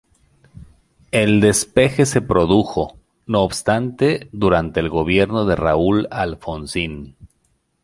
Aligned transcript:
El 1.11 1.41
despegue 1.41 2.07
se 2.07 2.23
produjo, 2.23 2.97
no 3.27 3.41
obstante, 3.43 4.29
durante 4.31 4.79
el 4.79 4.89
gobierno 4.89 5.45
de 5.45 5.55
Raúl 5.55 6.07
Alfonsín. 6.09 7.15